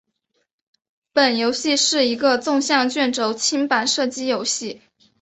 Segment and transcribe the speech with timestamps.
[1.13, 4.81] 本游戏是一个纵向卷轴清版射击游戏。